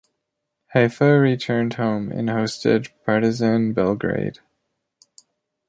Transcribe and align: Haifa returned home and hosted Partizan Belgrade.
Haifa 0.73 1.19
returned 1.21 1.75
home 1.75 2.11
and 2.11 2.27
hosted 2.27 2.89
Partizan 3.05 3.71
Belgrade. 3.71 4.39